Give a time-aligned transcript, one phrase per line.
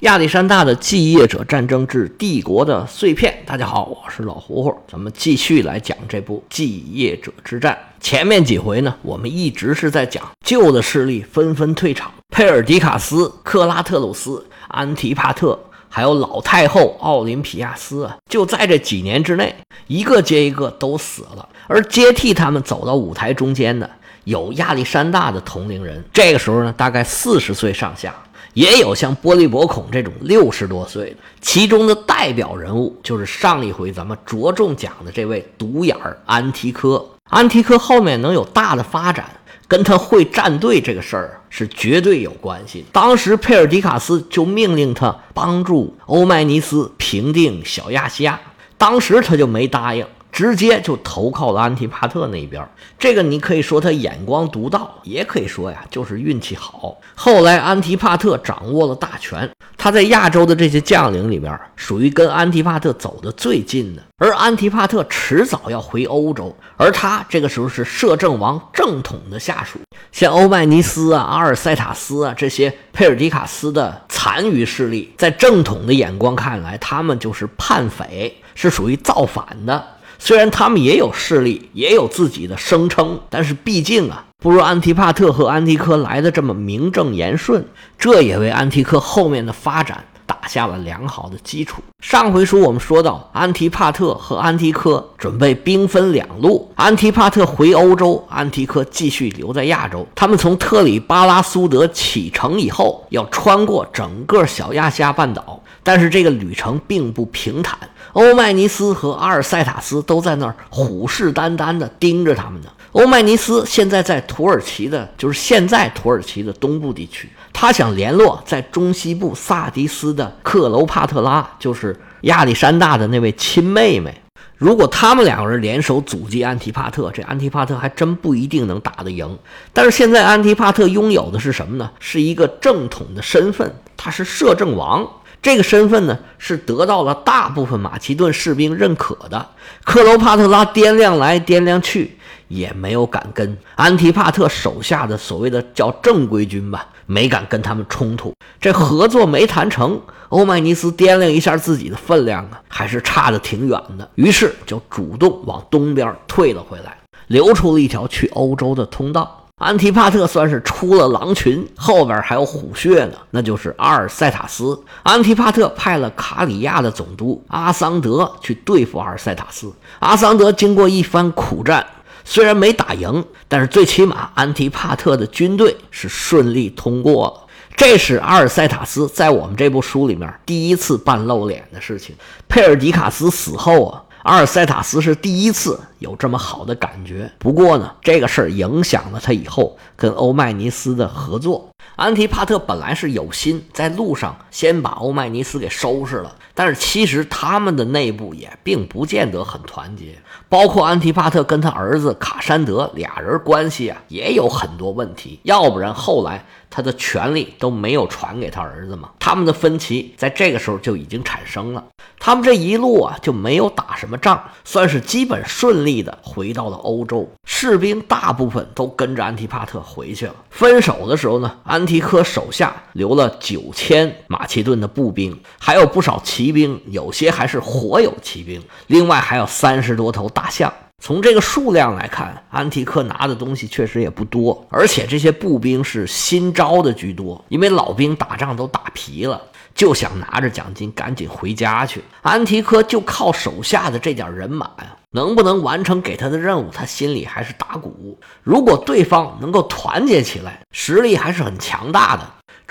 [0.00, 3.42] 亚历山大的继业者战争之帝国的碎片。
[3.44, 7.76] 大家好，我是老胡胡，咱们继续来讲这部继业者之战。
[7.98, 15.58] 前面几回呢，我们一直是在讲旧的势力纷纷退场，佩尔迪卡斯、克拉特鲁斯、安提帕特，
[15.88, 19.52] 还有老太后奥林匹亚斯啊，就在这几年之内，
[19.88, 21.48] 一个接一个都死了。
[21.66, 23.90] 而接替他们走到舞台中间的，
[24.22, 28.14] 有亚历山大的同龄人，这个时候呢，大概四十岁上下。
[28.54, 37.04] 也有像波利伯孔这种六十多岁的，其中的代表人物就是上一回咱们着重讲的这位独眼儿安提柯。
[37.30, 39.28] 安提柯后面能有大的发展，
[39.66, 42.84] 跟他会站队这个事儿是绝对有关系。
[42.90, 48.40] 当时佩尔迪卡斯就命令他帮助欧迈尼斯平定小亚细亚，
[48.76, 50.06] 当时他就没答应。
[50.38, 52.64] 直接就投靠了安提帕特那边，
[52.96, 56.96] 这个你可以说他眼光独到，也可以说呀就是运气好。
[57.16, 64.02] 后来安提帕特掌握了大权，他在亚洲的这些将领里边，属于跟安提帕特走的最近的。
[64.18, 69.80] 而安提帕特迟早要回欧洲，而他这个时候是摄政王正统的下属，
[70.12, 79.84] 像欧迈尼斯啊、阿尔塞塔斯啊这些佩尔迪卡斯的残余势力，在正统的眼光看来，他们就是叛匪，是属于造反的。
[80.18, 87.64] 虽然他们也有势力，也有自己的声称，但是毕竟啊，不如安提帕特和安提柯来的这么名正言顺。
[87.96, 91.82] 这也为安提柯后面的发展打下了良好的基础。
[92.02, 100.06] 上回书我们说到，安提帕特和安提柯准备兵分两路，安提帕特回欧洲，安提柯继续留在亚洲。
[100.14, 107.78] 他们从特里巴拉苏德启程以后，要穿过整个小亚细亚半岛，但是这个旅程并不平坦。
[108.18, 112.68] 欧迈尼斯和阿尔塞塔斯都在那儿虎视眈眈地盯着他们呢。
[112.90, 124.12] 欧迈尼斯现在在土耳其的，就是现在土耳其的东部地区，他想联络在中西部萨迪斯的克楼帕特拉，就是亚历山大的那位亲妹妹。
[124.56, 129.38] 如果他们两个人联手阻击安提帕特，这安提帕特还真不一定能打得赢。
[129.72, 131.88] 但是现在安提帕特拥有的是什么呢？
[132.00, 135.08] 是一个正统的身份，他是摄政王。
[135.40, 139.48] 这个身份呢，是得到了大部分马其顿士兵认可的。
[139.84, 142.18] 克罗帕特拉掂量来掂量去，
[142.48, 148.34] 也没有敢跟安提帕特手下的所谓的叫正规军吧，没敢跟他们冲突。
[148.60, 150.00] 这合作没谈成，
[150.30, 154.10] 欧迈尼斯掂量一下自己的分量啊，还是差的挺远的。
[154.16, 159.47] 于是就主动往东边退了回来，留出了一条去欧洲的通道。
[159.58, 164.80] 安提帕特算是出了狼群，后边还有虎穴呢，那就是阿尔塞塔斯。
[165.02, 169.72] 安提帕特派了卡里亚的总督阿桑德去对付阿尔塞塔斯。
[169.98, 171.84] 阿桑德经过一番苦战，
[172.24, 177.46] 虽然没打赢，但是最起码安提帕特的军队是顺利通过了。
[177.76, 182.14] 这是阿尔塞塔斯在我们这部书里面第一次半露脸的事情。
[182.48, 184.04] 佩尔迪卡斯死后啊。
[184.28, 191.70] 阿尔塞塔斯是第一次有这么好的感觉，不过呢，这个事儿影响了他以后跟欧迈尼斯的合作。
[191.96, 209.10] 安提帕特本来是有心在路上先把欧迈尼斯给收拾了，但是其实他们的内部也并不见得很团结，包括安提帕特跟他儿子卡山德俩人关系啊也有很多问题，要不然后来他的权力都没有传给他儿子嘛。
[209.20, 211.84] 他们的分歧在这个时候就已经产生了。
[212.18, 217.30] 他们这一路啊就没有打什么仗，算是基本顺利的回到了欧洲。
[217.44, 220.34] 士兵大部分都跟着安提帕特回去了。
[220.50, 228.62] 分手的时候呢，安提柯手下留了九千马其顿的步兵，还有不少骑骑兵，有些还是活有骑兵。
[228.86, 230.72] 另外还有三十多头大象。
[231.04, 239.42] 从这个数量来看，安提柯拿的东西确实也不多，而且这些步兵是新招的居多，因为老兵打仗都打疲了。
[239.74, 242.02] 就想拿着奖金赶紧回家去。
[242.22, 248.18] 安提柯就靠手下的这点人马呀，能不能完成给他的任务，他心里还是打鼓。
[248.42, 252.22] 如果对方能够团结起来，实力还是很强大的。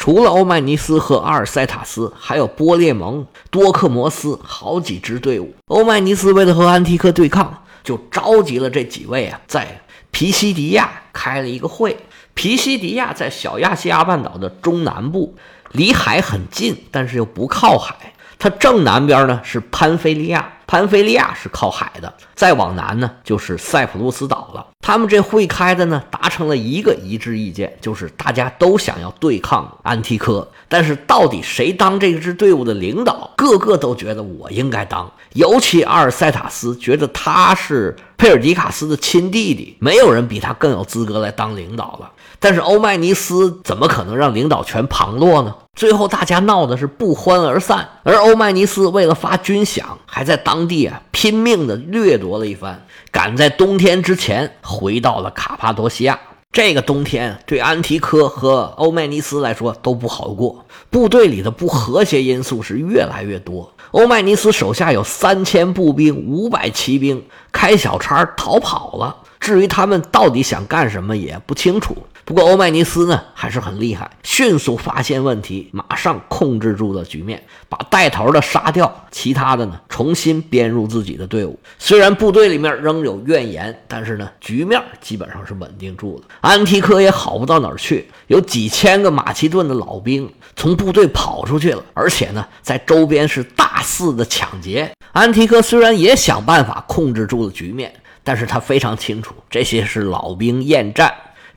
[0.08, 5.54] 除了欧迈尼斯和阿尔塞塔斯，还有波列蒙、多克摩斯好几支队伍。
[5.66, 9.82] 欧迈尼斯为了和安提柯对抗，就召集了这几位啊，在
[10.12, 11.98] 皮西迪亚开了一个会。
[12.34, 15.36] 皮西迪亚在小亚细亚半岛的中南部。
[15.74, 18.14] 离海很近，但是又不靠海。
[18.40, 24.68] 它正南边呢是潘菲利亚，潘菲利亚是靠海的，再往南呢就是塞浦路斯岛了。
[24.82, 30.48] 他们这会开的呢，达成了一个一致意见，就是大家都想要对抗安提柯。
[30.68, 35.10] 但是到底谁当这支队伍的领导，个个都觉得我应该当。
[35.34, 42.12] 尤其阿尔塞塔斯觉得他是佩尔迪卡斯的亲弟弟，没有人比他更有资格来当领导了。
[42.40, 45.56] 但是欧迈尼斯怎么可能让领导权旁落呢？
[45.76, 56.20] 最后大家闹的是不欢而散，而欧迈尼斯为了发军饷，还在当地啊拼命的掠夺了一番，赶在冬天之前回到了卡帕多西亚。
[56.52, 63.72] 这个冬天对安提柯和欧迈尼斯来说都不好过，部队里的不和谐因素是越来越多。
[63.92, 69.18] 欧迈尼斯手下有三千步兵、五百骑兵，开小差逃跑了。
[69.40, 71.96] 至于他们到底想干什么，也不清楚。
[72.26, 81.58] 不过欧迈尼斯呢还是很厉害，迅速发现问题，马上控制住了局面，把带头的杀掉，其他的呢重新编入自己的队伍。
[81.80, 86.24] 虽然部队里面仍有怨言，但是呢局面基本上是稳定住了。
[86.42, 94.92] 安提柯也好不到哪儿去，有几千个马其顿的老兵从部队跑出去了，而且呢在周边是大肆的抢劫。
[95.14, 97.94] 安提柯虽然也想办法控制住了局面，
[98.28, 101.10] 但是他非常清楚这些是老兵厌战。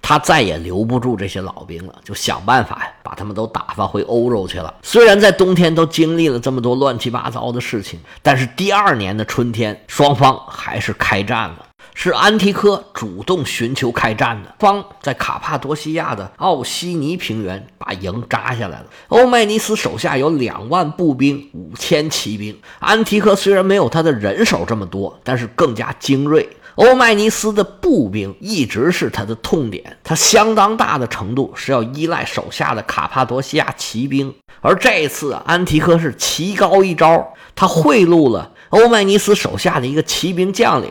[0.03, 4.73] 他再也留不住这些老兵了，就想办法呀，把他们都打发回欧洲去了。
[4.83, 11.67] 虽然在冬天都经历了这么多乱七八糟的事情，但是第二年的春天，双方还是开战了。
[11.93, 18.87] 是安提柯主动寻求开战的，方在卡帕多西亚的奥西尼平原把营扎下来了。
[19.09, 22.59] 欧迈尼斯手下有两万步兵、五千骑兵。
[22.79, 26.49] 安提柯虽然没有他的人手这么多，但是更加精锐。
[26.81, 34.35] 欧迈尼斯的步兵一直是他的痛点，他相当大的程度是要依赖手下的卡帕多西亚骑兵。
[34.63, 40.91] 而这一次，安提柯是棋高一招，他贿赂了欧迈尼斯手下的一个骑兵将领。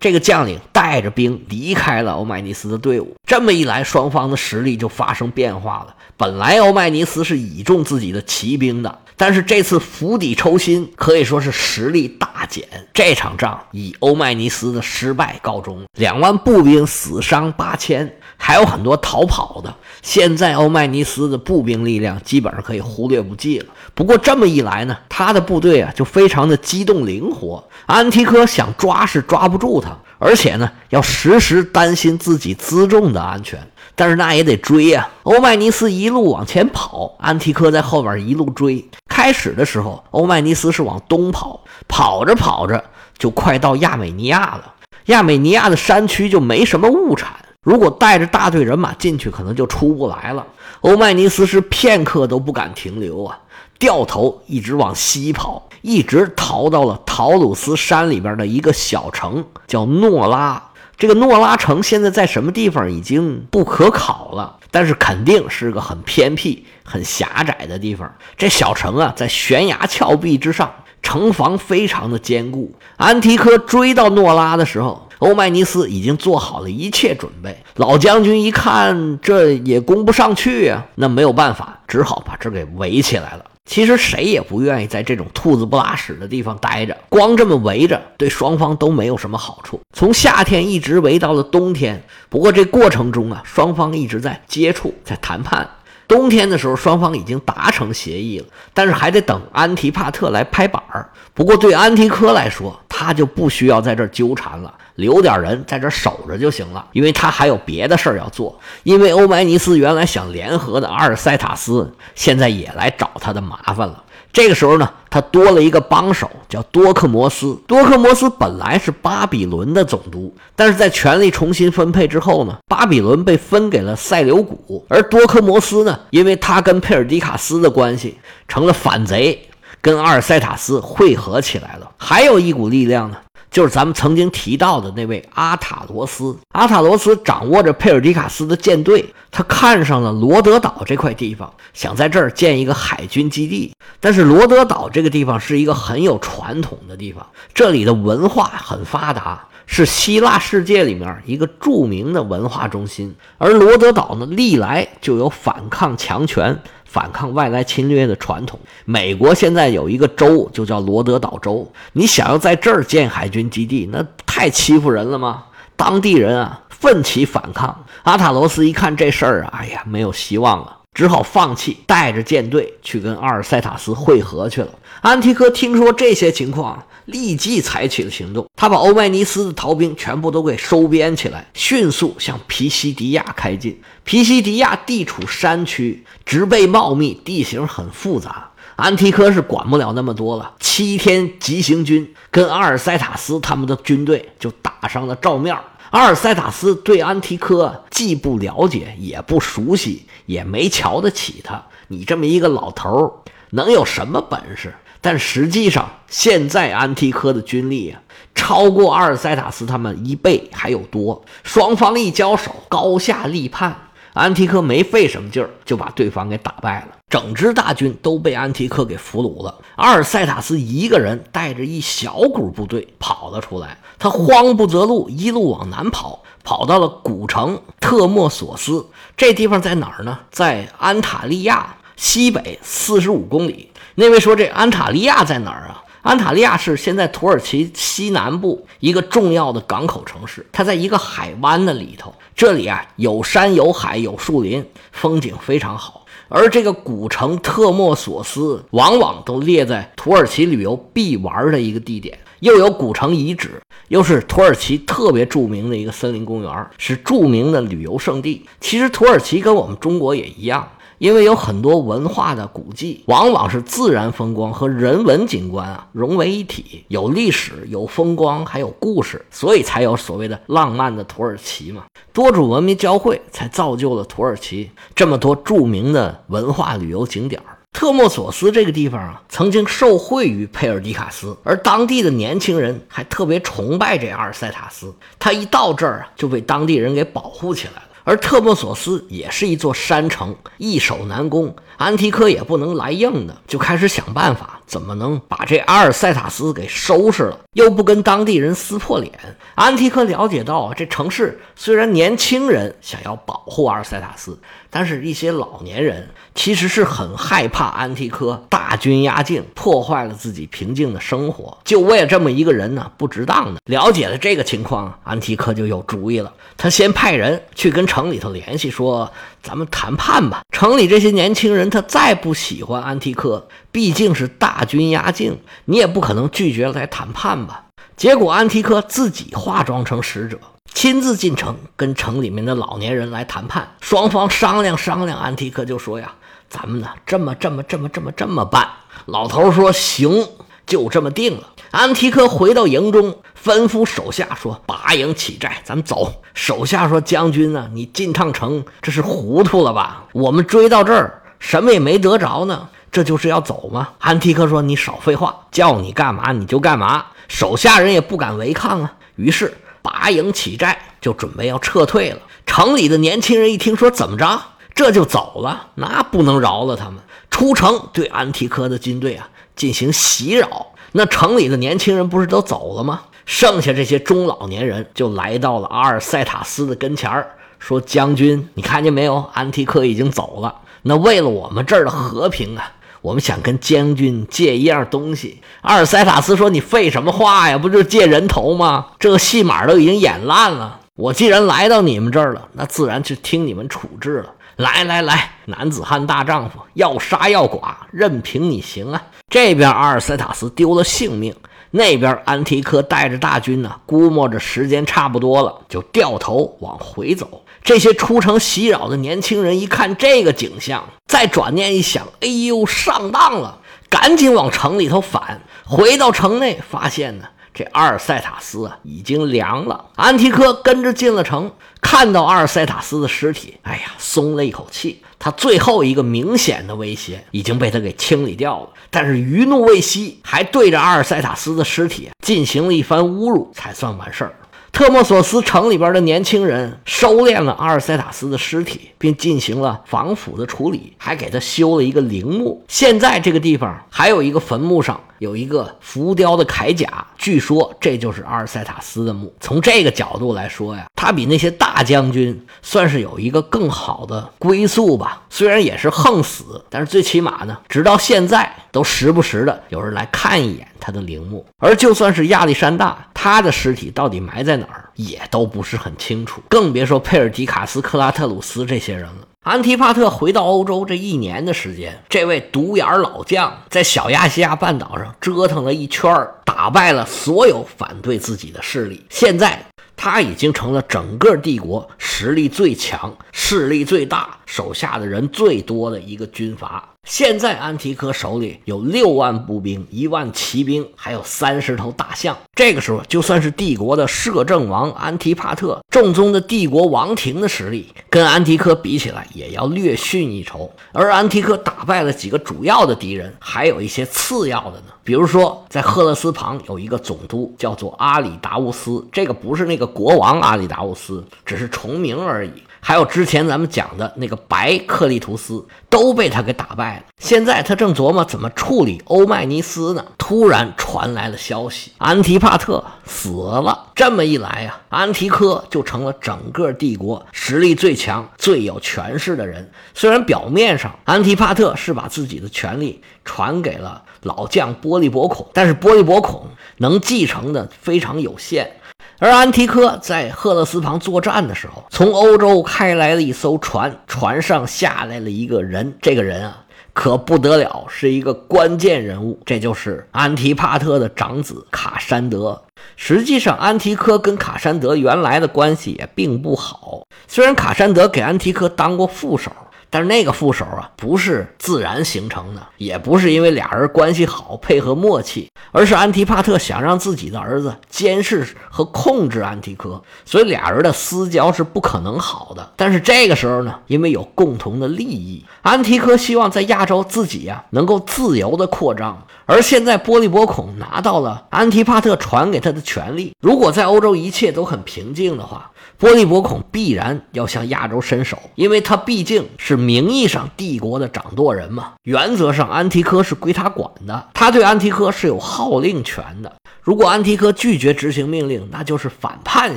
[0.00, 5.94] 这个将领带着兵离开了欧迈尼斯的队伍，这么一来，双方的实力就发生变化了。
[6.16, 12.66] 本来欧迈尼斯是倚重自己的骑兵的，但是这次釜底抽薪，可以说是实力大减。
[12.94, 19.72] 这场仗以欧迈尼斯的失败告终，两万步兵死伤八千，还有很多逃跑的。
[20.02, 23.66] 现在欧迈尼斯的步兵力量基本上可以忽略不计了。
[23.94, 27.62] 不过这么一来呢，他的部队啊就非常的机动灵活。
[27.84, 33.60] 安提柯想抓是抓不住他，而且呢要时时担心自己辎重的安全。
[33.94, 35.06] 但是那也得追呀。
[35.24, 38.88] 欧迈尼斯一路往前跑，安提柯在后边一路追。
[39.06, 42.82] 开始的时候，欧迈尼斯是往东跑，跑着跑着
[43.18, 44.74] 就快到亚美尼亚了。
[45.06, 47.30] 亚美尼亚的山区就没什么物产。
[47.62, 50.46] 如果带着大队人马进去，可能就出不来了。
[50.80, 53.38] 欧迈尼斯是片刻都不敢停留啊，
[53.78, 60.70] 掉头一直往西跑，一直逃到了陶鲁斯山里边的一个小城，叫诺拉。
[60.96, 68.10] 这个诺拉城现在在什么地方已经不可考了，但是肯定是个很偏僻、很狭窄的地方。
[68.38, 70.72] 这小城啊，在悬崖峭壁之上，
[71.02, 72.72] 城防非常的坚固。
[72.96, 75.06] 安提柯追到诺拉的时候。
[75.20, 83.44] 欧迈尼斯已经做好了一切准备，老将军一看这也攻不上去呀，那没有办法，只好把这给围起来了。
[83.66, 89.78] 其实谁也不愿意在这种兔子不拉屎的地方待着，光这么围着，对双方都没有什么好处。
[89.94, 95.68] 从夏天一直围到了冬天，不过这过程中啊，双方一直在接触，在谈判。
[96.08, 101.08] 冬天的时候，双方已经达成协议了，但是还得等安提帕特来拍板儿。
[101.34, 108.60] 不过对安提柯来说，他就不需要在这儿纠缠了，留点人在这守着就行了，因为他还有别的事儿要做。
[108.82, 114.04] 因为欧迈尼斯原来想联合的阿尔塞塔斯，现在也来找他的麻烦了。
[114.32, 117.58] 这个时候呢，他多了一个帮手，叫多克摩斯。
[117.66, 129.48] 多克摩斯本来是巴比伦的总督，但是在权力重新分配之后呢，巴比伦被分给了塞琉古，而多克摩斯呢，因为他跟佩尔迪卡斯的关系，成了反贼，
[129.80, 131.90] 跟阿尔塞塔斯汇合起来了。
[131.96, 133.16] 还有一股力量呢。
[133.50, 136.36] 就是咱们曾经提到的那位阿塔罗斯。
[136.52, 143.72] 阿塔罗斯掌握着佩尔迪卡斯的舰队，他看上了罗德岛这块地方，想在这儿建一个海军基地。
[143.98, 153.14] 但是罗德岛这个地方是一个很有传统的地方，这里的文化很发达，是希腊世界里面一个著名的文化中心。
[153.38, 156.62] 而罗德岛呢，历来就有反抗强权。
[156.90, 158.58] 反抗外来侵略的传统。
[158.84, 161.70] 美国现在有一个州，就叫罗德岛州。
[161.92, 165.44] 你想要在这儿建海军基地，那太欺负人了吗？
[165.76, 167.84] 当地人啊，奋起反抗。
[168.02, 170.79] 阿塔罗斯一看这事儿啊，哎呀，没有希望了。
[170.92, 174.70] 只好放弃，带着舰队去跟阿尔塞塔斯会合去了。
[175.00, 178.46] 安提柯听说这些情况，立即采取了行动。
[178.56, 183.80] 他把欧迈尼斯的逃兵全部都给收编起来，迅速向皮西迪亚开进。
[184.04, 188.50] 皮西迪亚地处山区，植被茂密，地形很复杂。
[188.76, 195.56] 安提柯是管不了那么多了，七天急行军跟阿尔塞塔斯他们的军队就打上了照面。
[195.90, 201.60] 阿尔塞塔斯对安提柯既不了解，也不熟悉，也没瞧得起他。
[201.88, 203.12] 你这么一个老头儿，
[203.50, 204.72] 能有什么本事？
[205.00, 208.00] 但实际上，现在安提柯的军力啊，
[208.36, 211.24] 超过阿尔塞塔斯他们一倍还有多。
[211.42, 213.89] 双方一交手，高下立判。
[214.20, 216.88] 安提柯没费什么劲儿，就把对方给打败了。
[217.08, 219.54] 整支大军都被安提柯给俘虏了。
[219.76, 228.86] 阿尔塞塔斯一个人带着一小股部队跑了出来，他慌不择路，一路往南跑，跑到了古城特莫索斯。
[229.16, 230.18] 这地方在哪儿呢？
[230.30, 233.70] 在安塔利亚西北四十五公里。
[233.94, 242.14] 那位说：“这安塔利亚在哪儿啊？”安塔利亚是现在土耳其西南部一个重要的港口城市，它在一个海湾的里头。
[242.34, 246.06] 这里啊，有山有海有树林，风景非常好。
[246.28, 258.46] 而这个古城特莫索斯，往往都列在土耳其旅游必玩的一个地点，又有古城遗址，又是土耳其特别著名的一个森林公园，是著名的旅游胜地。
[258.58, 260.66] 其实土耳其跟我们中国也一样。
[261.00, 271.84] 因为有很多文化的古迹，往往是自然风光和人文景观啊融为一体，有历史、有风光，还有故事，所以才有所谓的浪漫的土耳其嘛。
[272.12, 284.92] 多种文明交汇，才造就了土耳其这么多著名的文化旅游景点儿特莫索斯这个地方啊，曾经受惠于佩尔迪卡斯，而当地的年轻人还特别崇拜这阿尔塞塔斯。
[285.18, 287.82] 他一到这儿啊，就被当地人给保护起来了。
[288.04, 291.54] 而特莫索斯也是一座山城，易守难攻。
[291.76, 299.12] 安提柯也不能来硬的，就开始想办法，怎么能把这阿尔塞塔斯给收拾了，又不跟当地人撕破脸。
[299.56, 304.38] 安提柯了解到，这城市虽然年轻人想要保护阿尔塞塔斯，
[304.70, 311.58] 但是一些老年人其实是很害怕安提柯大军压境，破坏了自己平静的生活。
[311.64, 313.60] 就为了这么一个人呢，不值当的。
[313.64, 316.32] 了解了这个情况，安提柯就有主意了。
[316.56, 319.10] 他先派人去跟城里头联系，说。
[319.42, 320.42] 咱们谈判吧。
[320.50, 327.64] 城里这些年轻人，他再不喜欢安提柯，毕竟是大军压境，你也不可能拒绝来谈判吧。
[327.96, 330.38] 结果安提柯自己化妆成使者，
[330.72, 333.74] 亲自进城跟城里面的老年人来谈判。
[333.80, 336.12] 双方商量商量，安提柯就说呀
[336.48, 338.68] ：“咱们呢，这么这么这么这么这么办。”
[339.06, 340.26] 老头说：“行，
[340.70, 350.04] 就这么定了。”安提柯回到营中，吩咐手下说：“拔营起寨，咱们走。”手下说：“将军啊，你进趟城，这是糊涂了吧？
[350.12, 362.18] 我们追到这儿，什么也没得着呢，这就是要走吗？”安提柯说：“你少废话，叫你干嘛你就干嘛。”手下人也不敢违抗啊，于是拔营起寨，就准备要撤退了。
[362.44, 364.42] 城里的年轻人一听说怎么着，
[364.74, 366.98] 这就走了，那不能饶了他们，
[367.30, 370.68] 出城对安提柯的军队啊进行袭扰。
[370.92, 373.02] 那城里的年轻人不是都走了吗？
[373.26, 377.30] 剩下这些中老年人就来到了阿尔塞塔斯的跟前儿，
[377.60, 379.24] 说：“将军，你看见没有？
[379.32, 380.62] 安提克已经走了。
[380.82, 387.56] 那为了我们这儿的和平啊，我们想跟将军借一样东西。”阿尔塞塔斯说：“你废什么话呀？
[387.56, 388.86] 不就是借人头吗？
[388.98, 390.80] 这个戏码都已经演烂了。
[390.96, 394.34] 我既然来到你们这儿了，那自然就听你们处置了。
[394.60, 401.34] 来来来，男子汉大丈夫，要杀要剐，任凭你行啊！”这边阿尔塞塔斯丢了性命，
[401.70, 407.42] 那边安提柯带着大军呢，估摸着时间差不多了，就掉头往回走。
[407.64, 415.40] 这些出城袭扰的年轻人一看这个景象，再转念一想，哎呦，上当了，赶紧往城里头返。
[415.64, 419.86] 回到城内，发现呢，这阿尔塞塔斯啊已经凉了。
[419.96, 425.02] 安提柯跟着进了城，看到阿尔塞塔斯的尸体，哎呀，松了一口气。
[425.22, 434.34] 他最后一个明显的威胁已经被他给清理掉了，但是余怒未息，还对着阿尔塞塔斯的尸体进行了一番侮辱，才算完事儿。
[434.72, 442.64] 特莫索斯城里边的年轻人收敛了阿尔塞塔斯的尸体，并进行了防腐的处理，还给他修了一个陵墓。
[442.68, 444.98] 现在这个地方还有一个坟墓上。
[445.20, 449.30] 有一个浮雕的铠甲，据说这就是阿尔塞塔斯的墓。
[449.38, 455.09] 从这个角度来说呀，他比那些大将军算是有一个更好的归宿吧。
[455.28, 461.44] 虽然也是横死，但是最起码呢，直到现在都时不时的有人来看一眼他的陵墓。
[461.58, 469.26] 而就算是亚历山大，他的尸体到底埋在哪儿，也都不是很清楚，更别说佩尔迪卡斯、克拉特鲁斯这些人了。
[469.42, 476.14] 安提帕特回到欧洲这一年的时间，这位独眼老将在小亚细亚半岛上折腾了一圈，
[476.44, 479.04] 打败了所有反对自己的势力。
[479.08, 479.64] 现在。
[480.02, 486.88] 他已经成了整个帝国实力最强、势力最大、手下的人最多的一个军阀。
[487.10, 492.38] 现在安提柯手里有六万步兵、一万骑兵，还有三十头大象。
[492.54, 500.70] 这个时候，就算是帝国的摄政王安提帕特，正宗的帝国王庭的实力，跟安提柯比起来，也要略逊一筹。
[500.92, 504.92] 而安提柯打败了几个主要的敌人，还有一些次要的呢。
[505.02, 509.04] 比如说，在赫勒斯旁有一个总督，叫做阿里达乌斯。
[509.10, 512.52] 这个不是那个国王阿里达乌斯，只是重名而已。
[512.82, 516.99] 还有之前咱们讲的那个白克利图斯都被他给打败了。
[517.18, 520.04] 现在他正琢磨怎么处理欧迈尼斯呢。
[520.18, 523.88] 突然传来了消息，安提帕特死了。
[523.96, 529.72] 这么一来呀，安提柯就成了整个帝国实力最强、最有权势的人。
[529.92, 538.70] 虽然表面上安提帕特是把自己的权力传给了老将波利伯孔，但是波利伯孔能继承的非常有限。
[539.18, 545.98] 而安提柯在赫勒斯旁作战的时候，从欧洲开来了一艘船，船上下来了一个人。
[546.00, 546.64] 这个人啊，
[547.00, 552.62] 可不得了，是一个关键人物，这就是安提帕特的长子卡山德。
[552.94, 559.50] 实际上，安提柯跟卡山德原来的关系也并不好，虽然卡山德给安提柯当过副手。
[559.90, 572.72] 但是那个副手啊，不是自然形成的，也不是因为俩人关系好、配合默契，而是安提帕特想让自己的儿子监视和控制安提柯，所以俩人的私交是不可能好的。
[572.76, 585.70] 但是这个时候呢，因为有共同的利益，安提柯希望在亚洲自己呀能够自由的扩张，而现在波利伯孔拿到了安提帕特传给他的权利，如果在欧洲一切都很平静的话。
[585.98, 591.92] 波利伯孔必然要向亚洲伸手，因为他毕竟是名义上帝国的掌舵人嘛。
[592.02, 596.52] 原则上，安提柯是归他管的，他对安提柯是有号令权的。
[596.82, 599.76] 如果安提柯拒绝执行命令，那就是反叛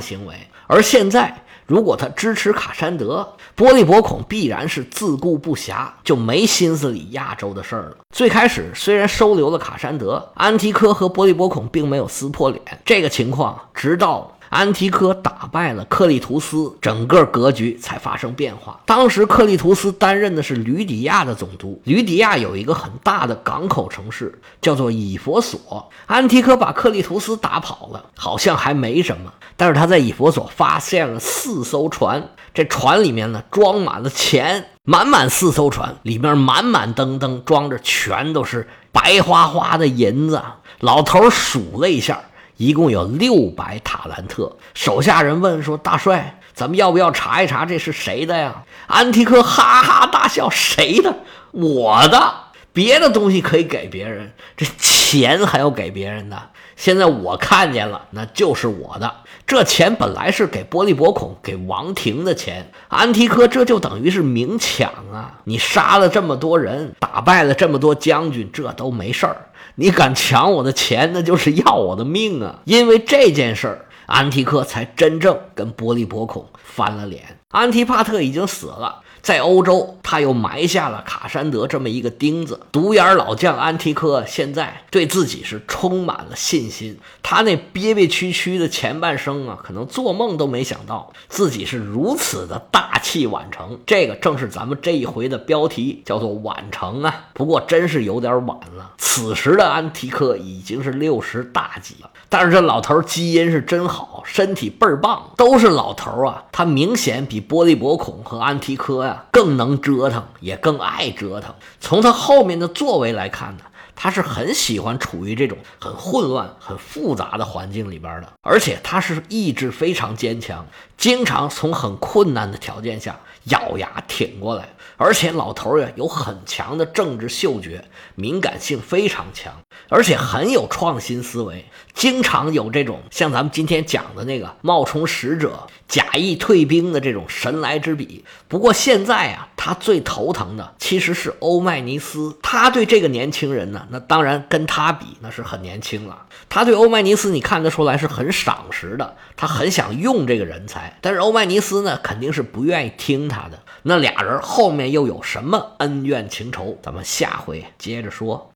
[0.00, 0.34] 行为。
[0.66, 7.96] 而现在，如果他支持卡山德，波利伯孔必然是自顾不暇，就没心思理亚洲的事儿了。
[8.14, 12.62] 最开始虽然收留了卡山德，安提柯和波利伯孔并没有撕破脸。
[12.84, 14.30] 这个情况，直到。
[14.50, 18.80] 安提柯打败了克利图斯，整个格局才发生变化。
[18.86, 25.90] 当时克利图斯担任的是吕底亚的总督，吕底亚有一个很大的港口城市，叫做以佛所。
[26.06, 40.40] 安提柯把克利图斯打跑了，好像还没什么，但是他在以佛所发现了四艘船，这船里面呢装满了钱，满满四艘船里面满满登登装着全都是白花花的银子。
[40.78, 42.20] 老头数了一下。
[42.56, 44.56] 一共有六百塔兰特。
[44.74, 51.14] 手下人问说：“大帅，咱们要不要查一查这是谁的呀？”安提柯哈哈大笑：“谁的？
[51.52, 52.34] 我的。
[52.72, 56.50] 别的东西可以给别人，这钱还要给别人的。
[56.74, 59.14] 现在我看见了，那就是我的。
[59.46, 62.72] 这钱本来是给波利伯孔、给王庭的钱。
[62.88, 65.38] 安提柯这就等于是明抢啊！
[65.44, 69.36] 你杀了这么多人，打败了这么多将军，这都没事儿。”
[69.76, 72.60] 你敢抢我的钱，那就是要我的命啊！
[72.64, 77.38] 因为这件事儿，安提克才真正跟波利伯孔翻了脸。
[77.48, 79.02] 安提帕特已经死了。
[79.24, 82.60] 在欧洲，他又埋下了卡山德这么一个钉子。
[82.70, 86.98] 独眼老将安提柯现在对自己是充满了信心。
[87.22, 93.80] 他那憋憋屈屈的前半生啊，可能做梦都没想到自己是如此的大器晚成。
[93.86, 97.28] 这个正是咱们这一回的标题，叫做晚成啊。
[97.32, 98.92] 不过真是有点晚了。
[98.98, 106.44] 此时的安提柯已经是六十大几了，但是这老头基因是真好，身体倍儿棒，都是老头啊。
[106.52, 109.12] 他明显比波利伯孔和安提柯呀。
[109.32, 111.54] 更能折腾，也更爱折腾。
[111.80, 124.68] 从他后面的作为来看呢，他是很喜欢处于这种很混乱、很复杂的环境里边的，而且他是意志非常坚强，经常从很困难的条件下咬牙挺过来。
[124.96, 129.52] 而且老头儿呀有很强的政治嗅觉，敏感性非常强，
[129.88, 138.24] 而且很有创新思维，经常有这种像咱们今天讲的那个冒充使者、假意退兵的这种神来之笔。
[138.46, 146.26] 不过现在啊，他最头疼的其实是欧迈尼斯，他对这个年轻人呢，那当然跟他比那是很年轻了。
[146.48, 153.58] 他对欧迈尼斯，你看得出来是很赏识的，他很想用这个人才，但是欧迈尼斯呢，肯定是不愿意听他的。
[153.82, 156.78] 那俩人后面又有什么恩怨情仇？
[156.82, 158.52] 咱们下回接着说。